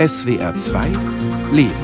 [0.00, 0.92] SWR 2
[1.52, 1.74] Leben.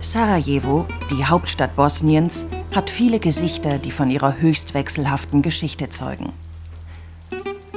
[0.00, 6.34] Sarajevo, die Hauptstadt Bosniens, hat viele Gesichter, die von ihrer höchst wechselhaften Geschichte zeugen.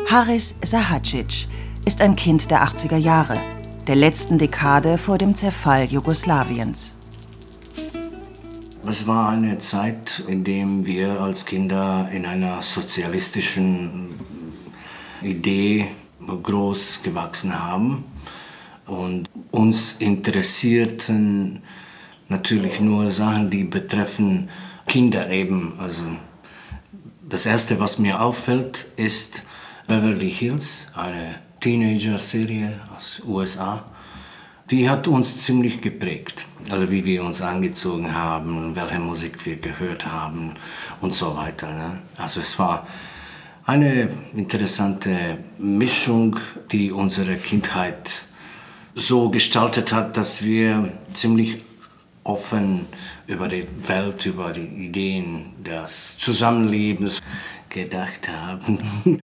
[0.10, 1.48] Haris Sahacic
[1.86, 3.38] ist ein Kind der 80er Jahre,
[3.86, 6.96] der letzten Dekade vor dem Zerfall Jugoslawiens.
[8.88, 14.16] Es war eine Zeit, in der wir als Kinder in einer sozialistischen
[15.22, 15.88] Idee
[16.28, 18.04] groß gewachsen haben
[18.88, 21.62] und uns interessierten
[22.30, 24.50] natürlich nur Sachen, die betreffen
[24.88, 25.80] Kinder eben.
[25.80, 26.04] Also
[27.30, 29.44] das erste, was mir auffällt, ist
[29.88, 33.84] Beverly Hills, eine Teenager-Serie aus USA.
[34.70, 36.46] Die hat uns ziemlich geprägt.
[36.70, 40.54] Also wie wir uns angezogen haben, welche Musik wir gehört haben
[41.02, 41.74] und so weiter.
[41.74, 42.02] Ne?
[42.18, 42.86] Also es war
[43.66, 46.38] eine interessante Mischung,
[46.72, 48.28] die unsere Kindheit
[48.94, 51.64] so gestaltet hat, dass wir ziemlich
[52.24, 52.86] offen
[53.26, 57.22] über die Welt, über die Ideen des Zusammenlebens
[57.70, 59.20] gedacht haben.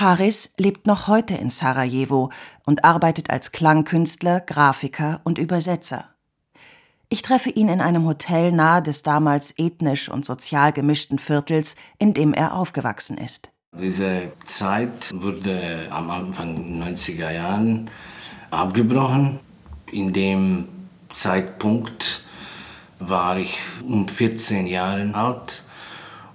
[0.00, 2.30] Haris lebt noch heute in Sarajevo
[2.64, 6.06] und arbeitet als Klangkünstler, Grafiker und Übersetzer.
[7.10, 12.14] Ich treffe ihn in einem Hotel nahe des damals ethnisch und sozial gemischten Viertels, in
[12.14, 13.50] dem er aufgewachsen ist.
[13.78, 17.90] Diese Zeit wurde am Anfang 90er Jahren
[18.50, 19.38] abgebrochen.
[19.92, 20.68] In dem
[21.12, 22.24] Zeitpunkt
[23.00, 25.64] war ich um 14 Jahre alt.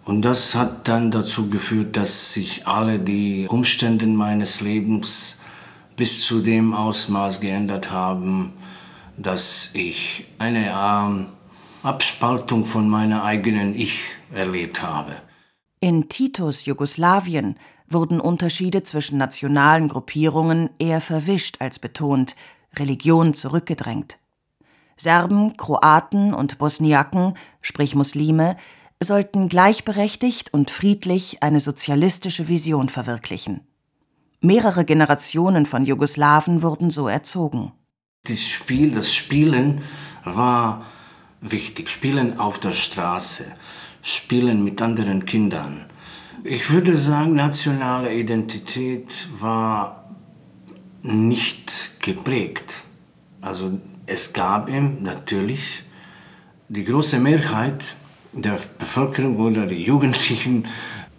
[0.06, 5.42] Und das hat dann dazu geführt, dass sich alle die Umstände meines Lebens
[5.95, 8.53] bis zu dem Ausmaß geändert haben,
[9.17, 15.13] dass ich eine äh, Abspaltung von meiner eigenen Ich erlebt habe.
[15.80, 17.57] In Titos Jugoslawien
[17.88, 22.35] wurden Unterschiede zwischen nationalen Gruppierungen eher verwischt als betont,
[22.75, 24.18] Religion zurückgedrängt.
[24.97, 28.56] Serben, Kroaten und Bosniaken, sprich Muslime,
[29.01, 33.61] sollten gleichberechtigt und friedlich eine sozialistische Vision verwirklichen.
[34.41, 37.72] Mehrere Generationen von Jugoslawen wurden so erzogen.
[38.28, 39.81] Das Spiel, das Spielen
[40.23, 40.85] war
[41.41, 41.89] wichtig.
[41.89, 43.45] Spielen auf der Straße,
[44.01, 45.85] Spielen mit anderen Kindern.
[46.44, 50.09] Ich würde sagen, nationale Identität war
[51.01, 52.83] nicht geprägt.
[53.41, 55.83] Also es gab ihm natürlich
[56.67, 57.95] die große Mehrheit
[58.35, 60.68] der Bevölkerung oder die Jugendlichen,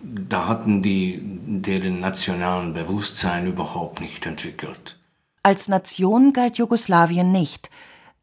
[0.02, 4.98] da hatten die deren nationalen Bewusstsein überhaupt nicht entwickelt.
[5.42, 7.70] Als Nation galt Jugoslawien nicht,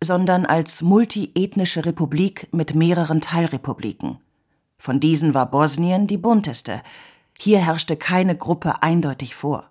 [0.02, 4.20] sondern als multiethnische Republik mit mehreren Teilrepubliken.
[4.78, 6.82] Von diesen war Bosnien die bunteste.
[7.38, 9.70] Hier herrschte keine Gruppe eindeutig vor.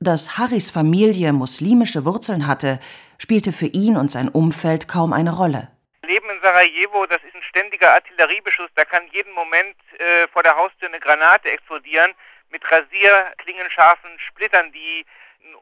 [0.00, 2.78] Dass Harris Familie muslimische Wurzeln hatte,
[3.16, 5.68] spielte für ihn und sein Umfeld kaum eine Rolle.
[6.08, 8.70] Leben in Sarajevo, das ist ein ständiger Artilleriebeschuss.
[8.74, 12.14] Da kann jeden Moment äh, vor der Haustür eine Granate explodieren
[12.50, 15.04] mit rasierklingenscharfen Splittern, die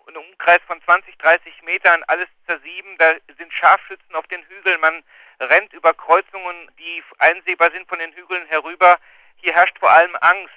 [0.07, 2.97] einen Umkreis von 20, 30 Metern alles zersieben.
[2.99, 4.81] Da sind Scharfschützen auf den Hügeln.
[4.81, 5.03] Man
[5.41, 8.99] rennt über Kreuzungen, die einsehbar sind von den Hügeln herüber.
[9.37, 10.55] Hier herrscht vor allem Angst.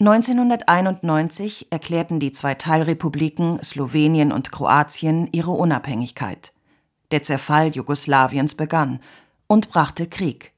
[0.00, 6.53] 1991 erklärten die zwei Teilrepubliken Slowenien und Kroatien ihre Unabhängigkeit.
[7.14, 8.98] Der Zerfall Jugoslawiens begann
[9.46, 10.52] und brachte Krieg.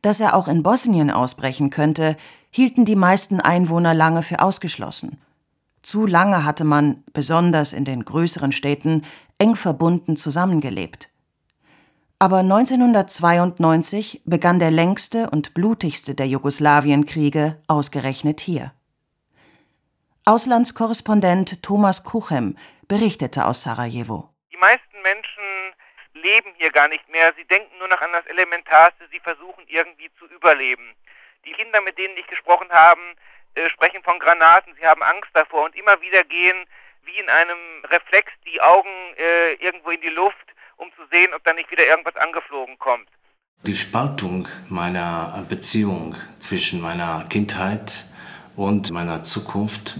[0.00, 2.16] Dass er auch in Bosnien ausbrechen könnte,
[2.52, 5.20] hielten die meisten Einwohner lange für ausgeschlossen.
[5.82, 9.02] Zu lange hatte man, besonders in den größeren Städten,
[9.38, 11.08] eng verbunden zusammengelebt.
[12.20, 18.70] Aber 1992 begann der längste und blutigste der Jugoslawienkriege ausgerechnet hier.
[20.26, 22.56] Auslandskorrespondent Thomas Kuchem
[22.86, 24.30] berichtete aus Sarajevo.
[24.52, 25.55] Die meisten Menschen
[26.22, 27.32] leben hier gar nicht mehr.
[27.36, 29.08] Sie denken nur noch an das Elementarste.
[29.12, 30.94] Sie versuchen irgendwie zu überleben.
[31.44, 33.00] Die Kinder, mit denen ich gesprochen habe,
[33.54, 34.74] äh, sprechen von Granaten.
[34.74, 36.66] Sie haben Angst davor und immer wieder gehen
[37.02, 40.46] wie in einem Reflex die Augen äh, irgendwo in die Luft
[40.76, 43.08] um zu sehen, ob da nicht wieder irgendwas angeflogen kommt.
[43.62, 48.04] Die Spaltung meiner Beziehung zwischen meiner Kindheit
[48.54, 49.96] und meiner Zukunft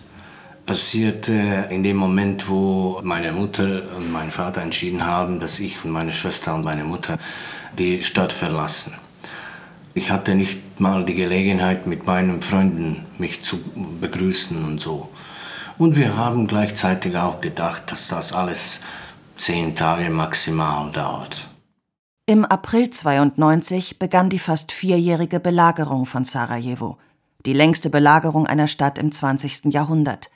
[0.66, 5.92] passierte in dem Moment, wo meine Mutter und mein Vater entschieden haben, dass ich und
[5.92, 7.18] meine Schwester und meine Mutter
[7.78, 8.94] die Stadt verlassen.
[9.94, 13.58] Ich hatte nicht mal die Gelegenheit, mit meinen Freunden mich zu
[14.00, 15.08] begrüßen und so.
[15.78, 18.80] Und wir haben gleichzeitig auch gedacht, dass das alles
[19.36, 21.48] zehn Tage maximal dauert.
[22.26, 26.98] Im April 92 begann die fast vierjährige Belagerung von Sarajevo,
[27.44, 29.66] die längste Belagerung einer Stadt im 20.
[29.66, 30.28] Jahrhundert.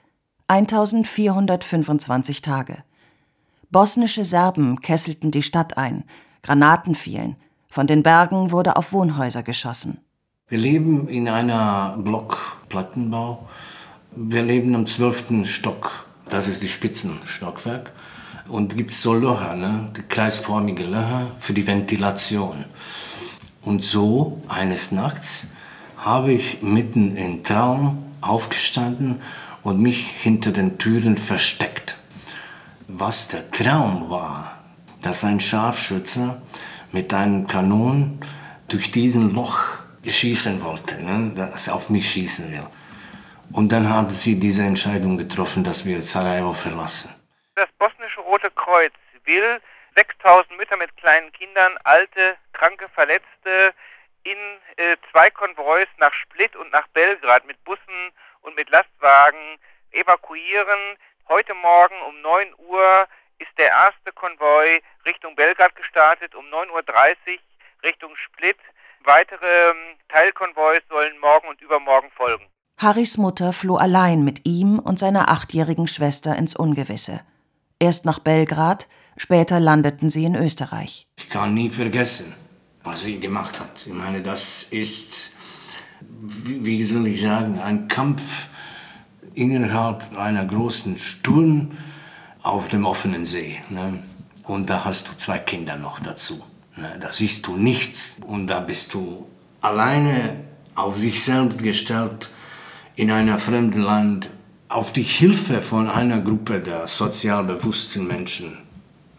[0.51, 2.83] 1425 Tage.
[3.71, 6.03] Bosnische Serben kesselten die Stadt ein,
[6.43, 7.37] Granaten fielen,
[7.69, 9.99] von den Bergen wurde auf Wohnhäuser geschossen.
[10.49, 13.49] Wir leben in einer Blockplattenbau.
[14.17, 16.07] Wir leben am zwölften Stock.
[16.29, 17.93] Das ist die Spitzenstockwerk.
[18.49, 19.93] Und gibt so Löcher, ne?
[19.97, 22.65] die kreisförmige Löcher für die Ventilation.
[23.63, 25.47] Und so eines Nachts
[25.97, 29.21] habe ich mitten im Traum aufgestanden
[29.63, 31.97] und mich hinter den Türen versteckt.
[32.89, 34.59] Was der Traum war,
[35.03, 36.41] dass ein Scharfschütze
[36.93, 38.21] mit einem Kanon
[38.69, 39.61] durch diesen Loch
[40.05, 41.33] schießen wollte, ne?
[41.35, 42.67] dass er auf mich schießen will.
[43.53, 47.15] Und dann haben sie diese Entscheidung getroffen, dass wir Sarajevo verlassen.
[47.57, 48.93] Das bosnische Rote Kreuz
[49.25, 49.61] will
[49.97, 53.75] 6000 Mütter mit kleinen Kindern, alte, kranke, Verletzte
[54.23, 54.39] in
[54.77, 58.13] äh, zwei Konvois nach Split und nach Belgrad mit Bussen
[58.43, 59.59] und mit Lastwagen
[59.93, 60.97] evakuieren.
[61.29, 63.07] Heute Morgen um 9 Uhr
[63.39, 67.39] ist der erste Konvoi Richtung Belgrad gestartet, um 9.30 Uhr
[67.83, 68.59] Richtung Split.
[69.05, 72.47] Weitere ähm, Teilkonvois sollen morgen und übermorgen folgen.
[72.77, 77.21] Harrys Mutter floh allein mit ihm und seiner achtjährigen Schwester ins Ungewisse.
[77.79, 81.07] Erst nach Belgrad, später landeten sie in Österreich.
[81.17, 82.35] Ich kann nie vergessen,
[82.83, 83.87] was sie gemacht hat.
[83.87, 85.35] Ich meine, das ist,
[86.21, 88.49] wie soll ich sagen, ein Kampf
[89.35, 91.71] innerhalb einer großen Sturm
[92.43, 93.61] auf dem offenen See.
[93.71, 94.03] Ne?
[94.45, 96.43] Und da hast du zwei Kinder noch dazu.
[96.77, 96.99] Ne?
[97.01, 99.27] Da siehst du nichts und da bist du
[99.61, 100.37] alleine
[100.75, 102.31] auf sich selbst gestellt
[102.97, 104.31] in einem fremden Land
[104.69, 108.59] auf die Hilfe von einer Gruppe der sozial bewussten Menschen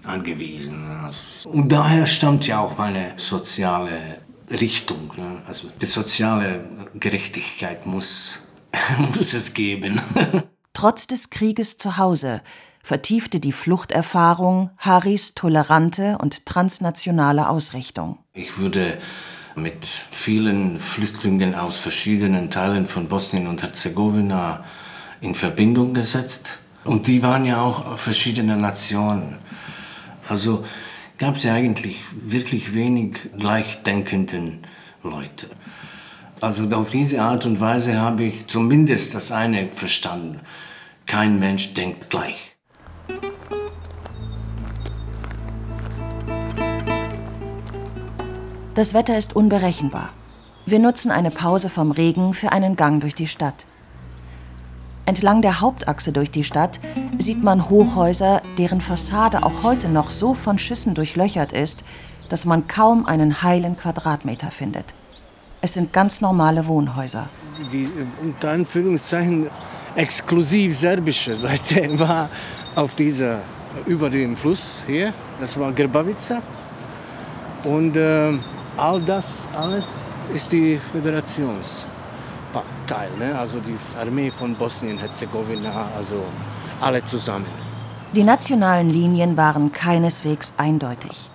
[0.03, 0.85] angewiesen.
[1.45, 4.20] Und daher stammt ja auch meine soziale
[4.51, 5.11] Richtung.
[5.15, 5.41] Ne?
[5.47, 6.63] Also die soziale
[6.95, 8.39] Gerechtigkeit muss,
[9.15, 10.01] muss es geben.
[10.73, 12.41] Trotz des Krieges zu Hause
[12.83, 18.17] vertiefte die Fluchterfahrung Haris tolerante und transnationale Ausrichtung.
[18.33, 18.97] Ich würde
[19.55, 24.63] mit vielen Flüchtlingen aus verschiedenen Teilen von Bosnien und Herzegowina
[25.19, 26.59] in Verbindung gesetzt.
[26.83, 29.37] Und die waren ja auch verschiedene Nationen.
[30.27, 30.65] Also
[31.21, 34.61] gab es ja eigentlich wirklich wenig gleichdenkenden
[35.03, 35.51] Leute.
[36.41, 40.39] Also auf diese Art und Weise habe ich zumindest das eine verstanden.
[41.05, 42.55] Kein Mensch denkt gleich.
[48.73, 50.09] Das Wetter ist unberechenbar.
[50.65, 53.67] Wir nutzen eine Pause vom Regen für einen Gang durch die Stadt.
[55.11, 56.79] Entlang der Hauptachse durch die Stadt
[57.19, 61.83] sieht man Hochhäuser, deren Fassade auch heute noch so von Schüssen durchlöchert ist,
[62.29, 64.85] dass man kaum einen heilen Quadratmeter findet.
[65.59, 67.27] Es sind ganz normale Wohnhäuser.
[67.73, 67.89] Die
[68.21, 69.49] unter Anführungszeichen
[69.97, 72.29] exklusiv serbische Seite war
[72.75, 73.41] auf dieser
[73.87, 75.13] über den Fluss hier.
[75.41, 76.41] Das war Grbavica.
[77.65, 78.31] Und äh,
[78.77, 79.83] all das alles
[80.33, 80.79] ist die
[82.91, 83.37] Föderationsteil, ne?
[83.37, 86.23] also die Armee von Bosnien-Herzegowina, also
[86.79, 87.45] alle zusammen.
[88.13, 91.29] Die nationalen Linien waren keineswegs eindeutig.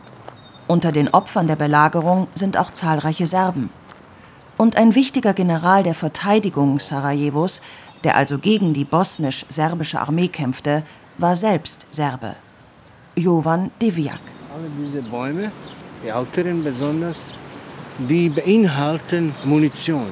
[0.66, 3.70] Unter den Opfern der Belagerung sind auch zahlreiche Serben.
[4.58, 7.60] Und ein wichtiger General der Verteidigung Sarajevos,
[8.04, 10.82] der also gegen die bosnisch-serbische Armee kämpfte,
[11.18, 12.36] war selbst Serbe.
[13.16, 14.20] Jovan Divjak.
[14.54, 15.50] Alle diese Bäume
[16.02, 17.34] die älteren besonders,
[17.98, 20.10] die beinhalten Munition.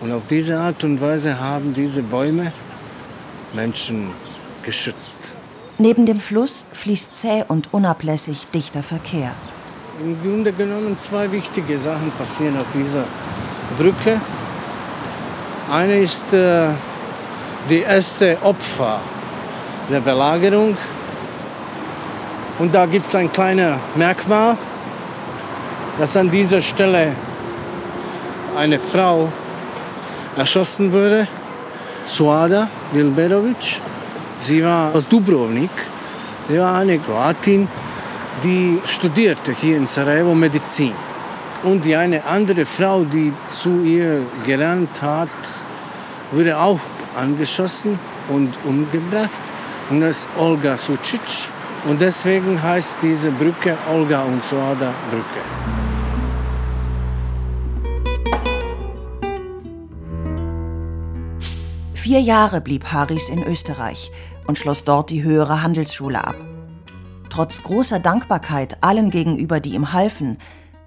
[0.00, 2.52] Und auf diese Art und Weise haben diese Bäume
[3.52, 4.10] Menschen
[4.62, 5.34] geschützt.
[5.78, 9.32] Neben dem Fluss fließt zäh und unablässig dichter Verkehr.
[10.02, 13.04] Im Grunde genommen zwei wichtige Sachen passieren auf dieser
[13.78, 14.20] Brücke.
[15.70, 16.68] Eine ist äh,
[17.68, 19.00] die erste Opfer
[19.90, 20.76] der Belagerung.
[22.58, 24.56] Und da gibt es ein kleines Merkmal
[25.98, 27.14] dass an dieser Stelle
[28.56, 29.32] eine Frau
[30.36, 31.26] erschossen wurde,
[32.02, 33.80] Suada Dilberovic.
[34.38, 35.70] Sie war aus Dubrovnik.
[36.48, 37.66] Sie war eine Kroatin,
[38.44, 40.92] die studierte hier in Sarajevo Medizin.
[41.62, 45.28] Und die eine andere Frau, die zu ihr gelernt hat,
[46.30, 46.78] wurde auch
[47.18, 49.42] angeschossen und umgebracht.
[49.90, 51.50] Und das ist Olga Sucic.
[51.88, 55.75] Und deswegen heißt diese Brücke Olga und Suada Brücke.
[62.06, 64.12] Vier Jahre blieb Haris in Österreich
[64.46, 66.36] und schloss dort die höhere Handelsschule ab.
[67.30, 70.38] Trotz großer Dankbarkeit allen gegenüber, die ihm halfen,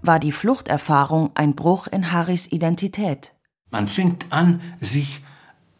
[0.01, 3.35] war die Fluchterfahrung ein Bruch in Haris Identität.
[3.69, 5.21] Man fängt an, sich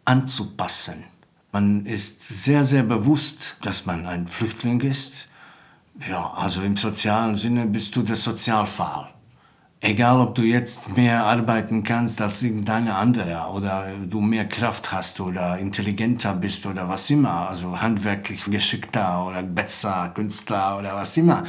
[0.04, 1.06] anzupassen.
[1.54, 5.30] Man ist sehr, sehr bewusst, dass man ein Flüchtling ist.
[6.06, 9.08] Ja, also im sozialen Sinne bist du der Sozialfall.
[9.82, 15.22] Egal, ob du jetzt mehr arbeiten kannst als irgendeine andere oder du mehr Kraft hast
[15.22, 21.44] oder intelligenter bist oder was immer, also handwerklich geschickter oder besser Künstler oder was immer.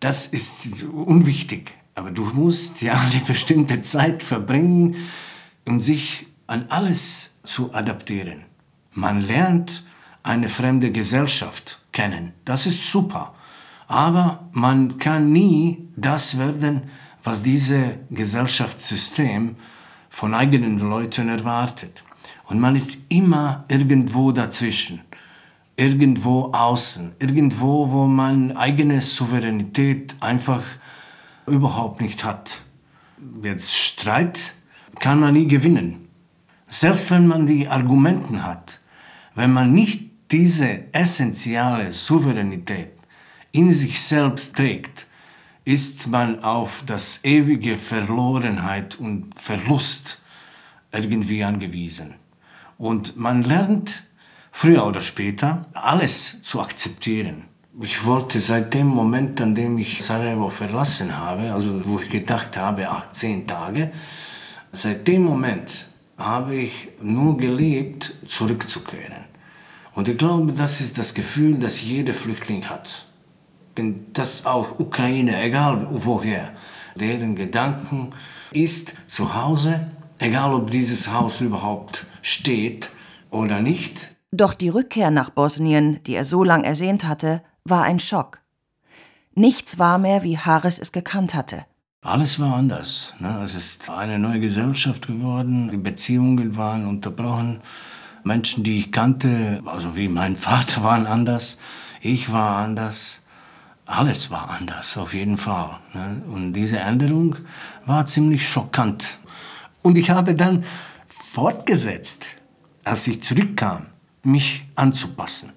[0.00, 1.70] Das ist unwichtig.
[1.94, 4.96] Aber du musst ja eine bestimmte Zeit verbringen,
[5.64, 8.44] um sich an alles zu adaptieren.
[8.94, 9.84] Man lernt
[10.24, 12.32] eine fremde Gesellschaft kennen.
[12.44, 13.32] Das ist super.
[13.86, 16.90] Aber man kann nie das werden,
[17.24, 19.56] was dieses Gesellschaftssystem
[20.10, 22.04] von eigenen Leuten erwartet.
[22.44, 25.00] Und man ist immer irgendwo dazwischen,
[25.76, 30.62] irgendwo außen, irgendwo, wo man eigene Souveränität einfach
[31.46, 32.60] überhaupt nicht hat.
[33.42, 34.54] Jetzt Streit
[35.00, 36.08] kann man nie gewinnen.
[36.66, 38.80] Selbst wenn man die Argumenten hat,
[39.34, 42.92] wenn man nicht diese essentielle Souveränität
[43.52, 45.03] in sich selbst trägt,
[45.64, 50.20] ist man auf das ewige Verlorenheit und Verlust
[50.92, 52.14] irgendwie angewiesen.
[52.76, 54.04] Und man lernt
[54.52, 57.44] früher oder später alles zu akzeptieren.
[57.80, 62.56] Ich wollte seit dem Moment, an dem ich Sarajevo verlassen habe, also wo ich gedacht
[62.56, 63.90] habe, ach, zehn Tage,
[64.70, 69.24] seit dem Moment habe ich nur gelebt, zurückzukehren.
[69.94, 73.06] Und ich glaube, das ist das Gefühl, das jeder Flüchtling hat
[74.12, 76.52] das auch Ukraine, egal woher,
[76.94, 78.12] deren Gedanken
[78.52, 79.88] ist zu Hause,
[80.18, 82.90] egal ob dieses Haus überhaupt steht
[83.30, 84.14] oder nicht.
[84.30, 88.40] Doch die Rückkehr nach Bosnien, die er so lang ersehnt hatte, war ein Schock.
[89.34, 91.66] Nichts war mehr, wie Haris es gekannt hatte.
[92.02, 93.14] Alles war anders.
[93.18, 93.40] Ne?
[93.44, 95.70] Es ist eine neue Gesellschaft geworden.
[95.70, 97.60] Die Beziehungen waren unterbrochen.
[98.24, 101.58] Menschen, die ich kannte, also wie mein Vater, waren anders.
[102.00, 103.22] Ich war anders
[103.86, 105.78] alles war anders, auf jeden Fall.
[105.92, 106.22] Ne?
[106.26, 107.36] Und diese Änderung
[107.84, 109.18] war ziemlich schockant.
[109.82, 110.64] Und ich habe dann
[111.08, 112.36] fortgesetzt,
[112.84, 113.86] als ich zurückkam,
[114.22, 115.52] mich anzupassen.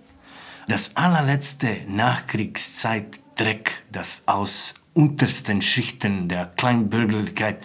[0.67, 7.59] Das allerletzte Nachkriegszeit-Dreck, das aus untersten Schichten der Kleinbürgerlichkeit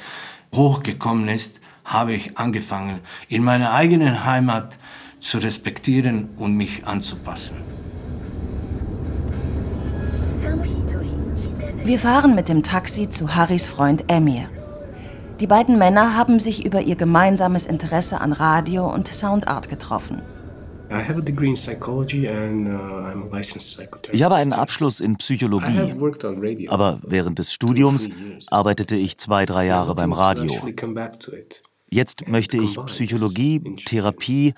[0.54, 4.78] hochgekommen ist, habe ich angefangen, in meiner eigenen Heimat
[5.18, 7.62] zu respektieren und mich anzupassen.
[11.84, 14.48] Wir fahren mit dem Taxi zu Harrys Freund Emir.
[15.40, 20.22] Die beiden Männer haben sich über ihr gemeinsames Interesse an Radio und Soundart getroffen.
[20.88, 20.98] Uh,
[24.12, 25.94] ich habe einen Abschluss in Psychologie,
[26.68, 28.08] aber während des Studiums
[28.48, 30.52] arbeitete ich zwei, drei Jahre beim Radio.
[31.90, 34.54] Jetzt möchte ich Psychologie, Therapie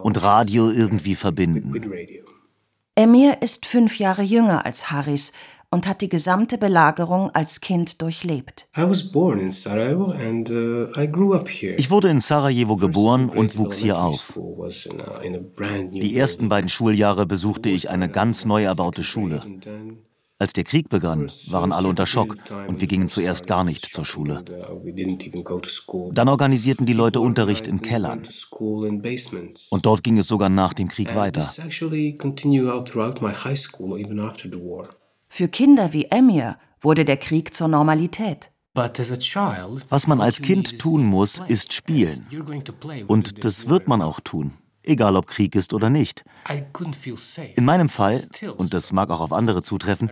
[0.00, 1.74] und Radio irgendwie verbinden.
[2.94, 5.32] Emir ist fünf Jahre jünger als Harris
[5.70, 8.68] und hat die gesamte Belagerung als Kind durchlebt.
[8.76, 9.10] Uh, ich
[11.90, 14.38] wurde in Sarajevo geboren und wuchs hier auf.
[15.92, 19.42] Die ersten beiden Schuljahre besuchte ich eine ganz neu erbaute Schule.
[20.40, 22.36] Als der Krieg begann, waren alle unter Schock
[22.68, 24.44] und wir gingen zuerst gar nicht zur Schule.
[24.72, 28.22] Uh, Dann organisierten die Leute Unterricht in Kellern.
[29.70, 31.52] Und dort ging es sogar nach dem Krieg weiter.
[35.28, 38.50] Für Kinder wie Emir wurde der Krieg zur Normalität.
[38.74, 42.26] Was man als Kind tun muss, ist spielen.
[43.08, 44.52] Und das wird man auch tun,
[44.88, 46.24] egal ob Krieg ist oder nicht.
[47.56, 48.26] In meinem Fall,
[48.56, 50.10] und das mag auch auf andere zutreffen,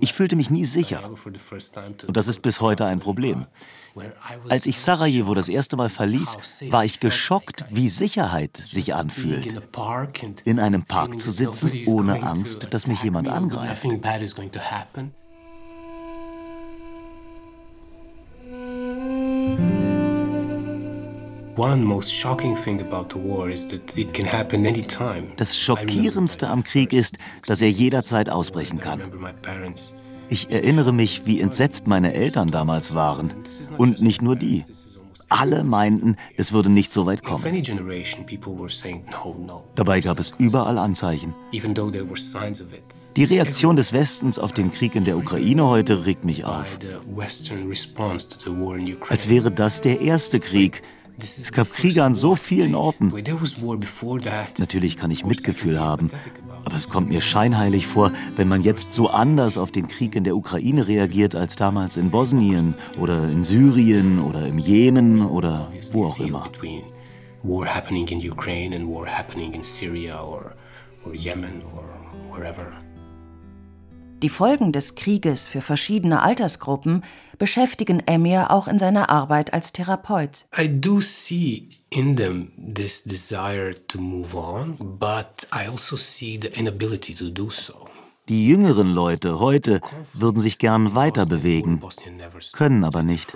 [0.00, 1.10] ich fühlte mich nie sicher.
[2.06, 3.46] Und das ist bis heute ein Problem.
[4.48, 6.36] Als ich Sarajevo das erste Mal verließ,
[6.70, 9.62] war ich geschockt, wie Sicherheit sich anfühlt.
[10.44, 13.86] In einem Park zu sitzen, ohne Angst, dass mich jemand angreift.
[25.36, 29.00] Das Schockierendste am Krieg ist, dass er jederzeit ausbrechen kann.
[30.28, 33.32] Ich erinnere mich, wie entsetzt meine Eltern damals waren.
[33.78, 34.64] Und nicht nur die.
[35.28, 37.44] Alle meinten, es würde nicht so weit kommen.
[39.74, 41.34] Dabei gab es überall Anzeichen.
[43.16, 46.78] Die Reaktion des Westens auf den Krieg in der Ukraine heute regt mich auf.
[49.08, 50.82] Als wäre das der erste Krieg,
[51.18, 53.12] Es gab Kriege an so vielen Orten.
[54.58, 56.10] Natürlich kann ich Mitgefühl haben,
[56.64, 60.24] aber es kommt mir scheinheilig vor, wenn man jetzt so anders auf den Krieg in
[60.24, 66.06] der Ukraine reagiert als damals in Bosnien oder in Syrien oder im Jemen oder wo
[66.06, 66.50] auch immer.
[67.42, 70.54] War in Ukraine war in Syria or,
[71.04, 71.84] or Yemen or
[72.30, 72.72] wherever.
[74.24, 77.04] Die Folgen des Krieges für verschiedene Altersgruppen
[77.36, 80.46] beschäftigen Emir auch in seiner Arbeit als Therapeut.
[80.58, 86.48] I do see in them this desire to move on, but I also see the
[86.58, 87.86] inability to do so.
[88.30, 89.82] Die jüngeren Leute heute
[90.14, 91.82] würden sich gern weiter bewegen,
[92.54, 93.30] können aber nicht.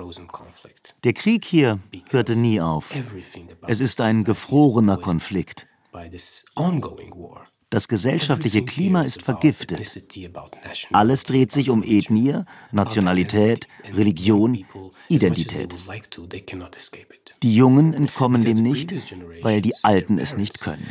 [1.04, 2.94] Der Krieg hier hörte nie auf.
[3.66, 5.66] Es ist ein gefrorener Konflikt.
[7.70, 9.80] Das gesellschaftliche Klima ist vergiftet.
[10.90, 14.64] Alles dreht sich um Ethnie, Nationalität, Religion,
[15.08, 15.76] Identität.
[17.42, 18.94] Die Jungen entkommen dem nicht,
[19.42, 20.86] weil die Alten es nicht können.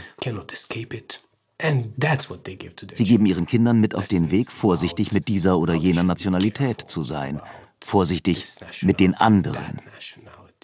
[2.93, 7.03] Sie geben ihren Kindern mit auf den Weg, vorsichtig mit dieser oder jener Nationalität zu
[7.03, 7.41] sein,
[7.81, 8.45] vorsichtig
[8.83, 9.81] mit den anderen.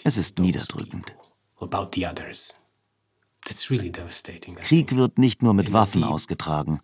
[0.04, 1.16] Es ist niederdrückend.
[4.60, 6.80] Krieg wird nicht nur mit Waffen ausgetragen.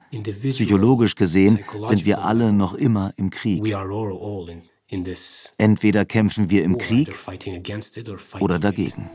[0.51, 3.63] Psychologisch gesehen sind wir alle noch immer im Krieg.
[5.58, 7.16] Entweder kämpfen wir im Krieg
[8.39, 9.10] oder dagegen.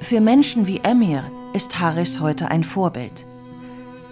[0.00, 3.26] Für Menschen wie Emir ist Harris heute ein Vorbild.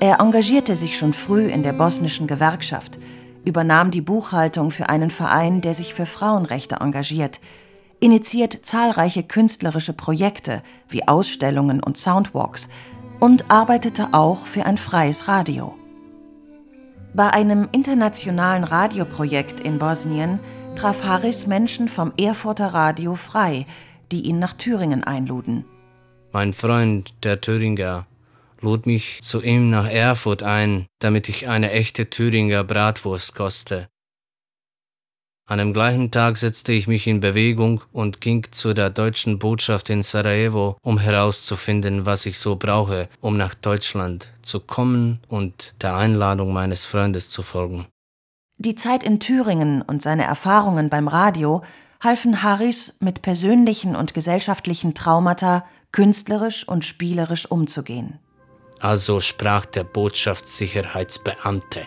[0.00, 2.98] Er engagierte sich schon früh in der bosnischen Gewerkschaft,
[3.44, 7.40] übernahm die Buchhaltung für einen Verein, der sich für Frauenrechte engagiert,
[8.00, 12.68] initiiert zahlreiche künstlerische Projekte wie Ausstellungen und Soundwalks
[13.20, 15.74] und arbeitete auch für ein freies Radio.
[17.14, 20.38] Bei einem internationalen Radioprojekt in Bosnien
[20.74, 23.66] traf Harris Menschen vom Erfurter Radio frei,
[24.12, 25.64] die ihn nach Thüringen einluden.
[26.32, 28.06] Mein Freund, der Thüringer,
[28.60, 33.88] lud mich zu ihm nach Erfurt ein, damit ich eine echte Thüringer Bratwurst koste.
[35.48, 39.90] An dem gleichen Tag setzte ich mich in Bewegung und ging zu der deutschen Botschaft
[39.90, 45.94] in Sarajevo, um herauszufinden, was ich so brauche, um nach Deutschland zu kommen und der
[45.94, 47.86] Einladung meines Freundes zu folgen.
[48.58, 51.62] Die Zeit in Thüringen und seine Erfahrungen beim Radio
[52.02, 58.18] halfen Harris mit persönlichen und gesellschaftlichen Traumata künstlerisch und spielerisch umzugehen.
[58.80, 61.86] Also sprach der Botschaftssicherheitsbeamte.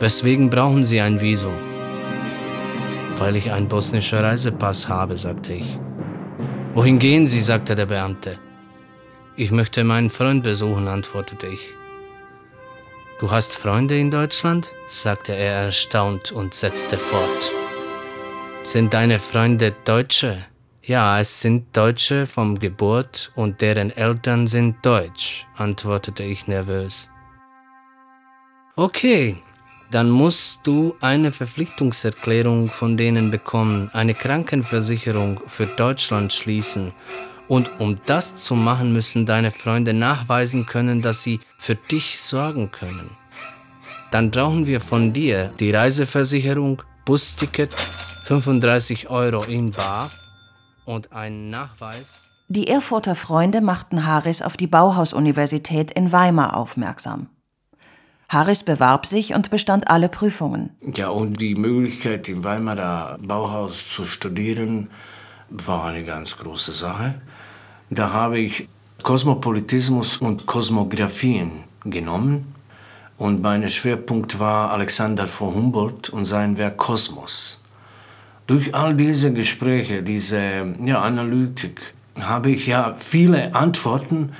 [0.00, 1.58] Weswegen brauchen Sie ein Visum?
[3.18, 5.78] Weil ich einen bosnischen Reisepass habe, sagte ich.
[6.72, 7.42] Wohin gehen Sie?
[7.42, 8.38] sagte der Beamte.
[9.36, 11.74] Ich möchte meinen Freund besuchen, antwortete ich.
[13.20, 14.72] Du hast Freunde in Deutschland?
[14.88, 17.52] sagte er erstaunt und setzte fort.
[18.64, 20.46] Sind deine Freunde Deutsche?
[20.82, 27.06] Ja, es sind Deutsche vom Geburt und deren Eltern sind deutsch, antwortete ich nervös.
[28.76, 29.36] Okay,
[29.90, 36.92] dann musst du eine Verpflichtungserklärung von denen bekommen, eine Krankenversicherung für Deutschland schließen.
[37.48, 42.70] Und um das zu machen, müssen deine Freunde nachweisen können, dass sie für dich sorgen
[42.70, 43.10] können.
[44.12, 47.74] Dann brauchen wir von dir die Reiseversicherung, Busticket,
[48.26, 50.10] 35 Euro in Bar
[50.84, 52.20] und einen Nachweis.
[52.46, 57.28] Die Erfurter Freunde machten Harris auf die Bauhaus-Universität in Weimar aufmerksam.
[58.30, 60.70] Harris bewarb sich und bestand alle Prüfungen.
[60.94, 64.88] Ja, und die Möglichkeit, im Weimarer Bauhaus zu studieren,
[65.48, 67.20] war eine ganz große Sache.
[67.90, 68.68] Da habe ich
[69.02, 72.54] Kosmopolitismus und Kosmographien genommen.
[73.18, 77.60] Und mein Schwerpunkt war Alexander von Humboldt und sein Werk Kosmos.
[78.46, 80.40] Durch all diese Gespräche, diese
[80.84, 84.34] ja, Analytik, habe ich ja viele Antworten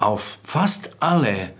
[0.00, 1.50] auf fast alle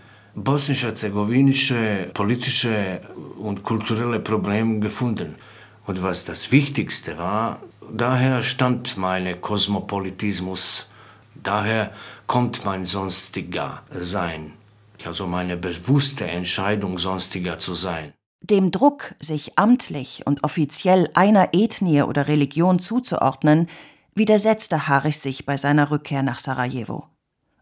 [0.45, 3.01] bosnisch-herzegowinische politische
[3.39, 5.37] und kulturelle Probleme gefunden.
[5.87, 10.89] Und was das Wichtigste war, daher stammt mein Kosmopolitismus,
[11.35, 11.93] daher
[12.27, 14.53] kommt mein sonstiger Sein,
[15.05, 18.13] also meine bewusste Entscheidung, sonstiger zu sein.
[18.41, 23.69] Dem Druck, sich amtlich und offiziell einer Ethnie oder Religion zuzuordnen,
[24.15, 27.09] widersetzte Harris sich bei seiner Rückkehr nach Sarajevo.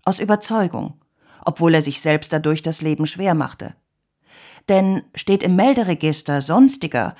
[0.05, 1.01] Aus Überzeugung
[1.46, 3.74] obwohl er sich selbst dadurch das Leben schwer machte.
[4.68, 7.14] Denn steht im Melderegister Sonstiger,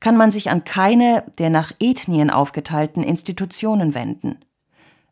[0.00, 4.38] kann man sich an keine der nach Ethnien aufgeteilten Institutionen wenden.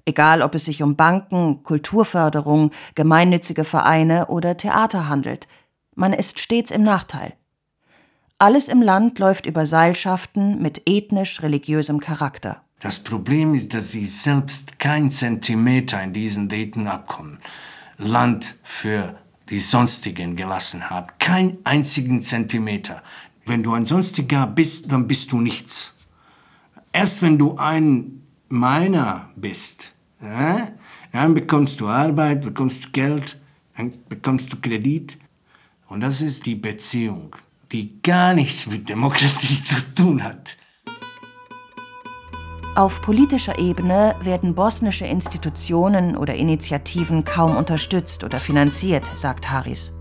[0.05, 5.47] Egal, ob es sich um Banken, Kulturförderung, gemeinnützige Vereine oder Theater handelt,
[5.95, 7.35] man ist stets im Nachteil.
[8.39, 12.63] Alles im Land läuft über Seilschaften mit ethnisch-religiösem Charakter.
[12.81, 17.39] Das Problem ist, dass sie selbst kein Zentimeter in diesen Dayton-Abkommen
[18.01, 19.19] Land für
[19.51, 21.09] die Sonstigen gelassen haben.
[21.19, 23.03] Kein einzigen Zentimeter.
[23.45, 25.95] Wenn du ein Sonstiger bist, dann bist du nichts.
[26.93, 30.63] Erst wenn du ein Meiner bist, äh,
[31.13, 33.39] dann bekommst du Arbeit, bekommst Geld,
[33.77, 35.19] dann bekommst du Kredit.
[35.89, 37.37] Und das ist die Beziehung,
[37.73, 40.57] die gar nichts mit Demokratie zu tun hat.
[42.77, 49.93] Auf politischer Ebene werden bosnische Institutionen oder Initiativen kaum unterstützt oder finanziert, sagt Harris.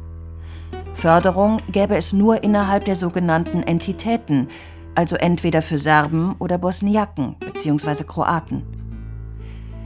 [0.94, 4.50] Förderung gäbe es nur innerhalb der sogenannten Entitäten,
[4.94, 8.04] also entweder für Serben oder Bosniaken bzw.
[8.04, 8.64] Kroaten.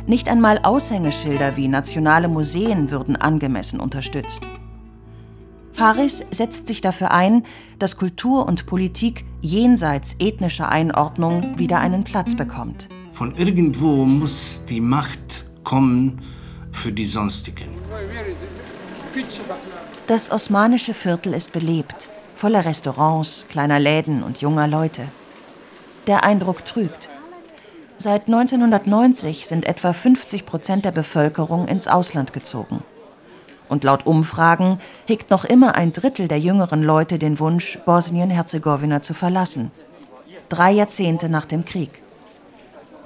[0.05, 4.41] Nicht einmal Aushängeschilder wie nationale Museen würden angemessen unterstützt.
[5.77, 7.43] Harris setzt sich dafür ein,
[7.79, 12.87] dass Kultur und Politik jenseits ethnischer Einordnung wieder einen Platz bekommt.
[13.13, 16.21] Von irgendwo muss die Macht kommen
[16.71, 17.69] für die Sonstigen.
[20.07, 25.07] Das osmanische Viertel ist belebt, voller Restaurants, kleiner Läden und junger Leute.
[26.07, 27.09] Der Eindruck trügt.
[27.97, 32.83] Seit 1990 sind etwa 50 Prozent der Bevölkerung ins Ausland gezogen.
[33.73, 39.15] Und laut Umfragen hegt noch immer ein Drittel der jüngeren Leute den Wunsch, Bosnien-Herzegowina zu
[39.15, 39.71] verlassen.
[40.47, 42.03] Drei Jahrzehnte nach dem Krieg.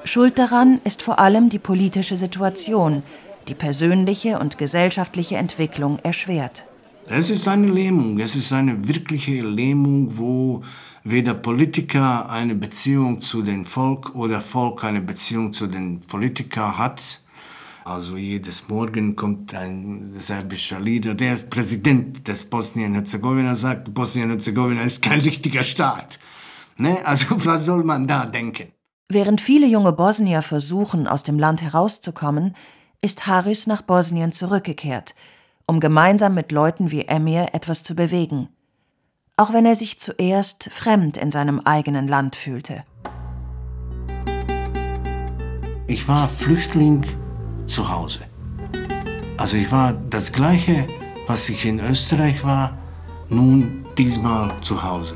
[0.03, 3.01] Schuld daran ist vor allem die politische Situation,
[3.47, 6.65] die persönliche und gesellschaftliche Entwicklung erschwert.
[7.07, 10.63] Es ist eine Lähmung, es ist eine wirkliche Lähmung, wo
[11.05, 17.21] weder Politiker eine Beziehung zu dem Volk oder Volk eine Beziehung zu den Politikern hat.
[17.87, 25.01] Also jedes Morgen kommt ein serbischer Leader, der ist Präsident des Bosnien-Herzegowina, sagt, Bosnien-Herzegowina ist
[25.01, 26.19] kein richtiger Staat.
[26.75, 26.97] Ne?
[27.05, 28.73] Also was soll man da denken?
[29.07, 32.57] Während viele junge Bosnier versuchen, aus dem Land herauszukommen,
[33.01, 35.15] ist Haris nach Bosnien zurückgekehrt,
[35.65, 38.49] um gemeinsam mit Leuten wie Emir etwas zu bewegen.
[39.37, 42.83] Auch wenn er sich zuerst fremd in seinem eigenen Land fühlte.
[45.87, 47.05] Ich war Flüchtling
[47.67, 48.19] zu Hause.
[49.37, 50.87] Also ich war das gleiche,
[51.27, 52.77] was ich in Österreich war,
[53.29, 55.15] nun diesmal zu Hause.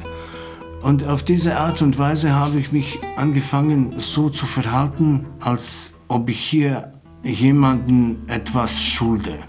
[0.82, 6.30] Und auf diese Art und Weise habe ich mich angefangen so zu verhalten, als ob
[6.30, 9.40] ich hier jemanden etwas schulde.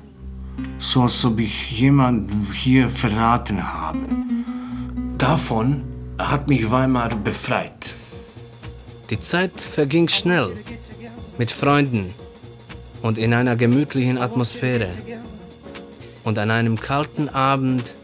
[0.79, 4.01] So als ob ich jemanden hier verraten habe.
[5.17, 5.83] Davon
[6.19, 7.95] hat mich Weimar befreit.
[9.11, 10.53] Die Zeit verging schnell
[11.38, 12.15] mit Freunden
[13.03, 14.91] und in einer gemütlichen Atmosphäre.
[16.25, 17.97] Und an einem kalten Abend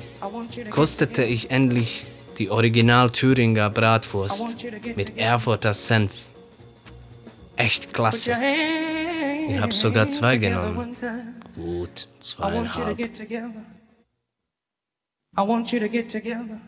[0.70, 2.04] kostete ich endlich
[2.38, 4.56] die Original Thüringer Bratwurst
[4.96, 6.26] mit Erfurter Senf.
[7.56, 8.36] Echt klasse.
[9.48, 10.94] Ich habe sogar zwei genommen.
[11.54, 12.98] Gut, zweieinhalb.
[15.36, 16.60] I want you to get together.